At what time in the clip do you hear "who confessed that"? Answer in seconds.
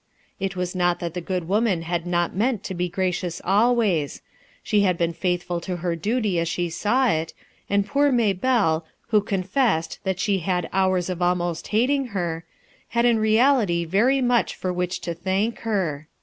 9.09-10.19